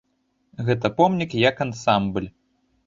[0.69, 2.27] Гэта помнік як ансамбль.